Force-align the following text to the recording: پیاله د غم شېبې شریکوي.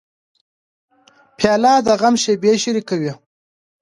پیاله 1.37 1.73
د 1.85 1.87
غم 1.99 2.15
شېبې 2.23 2.53
شریکوي. 2.63 3.13